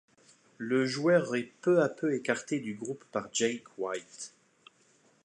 [0.57, 4.33] Le joueur est peu à peu écarté du groupe par Jake White.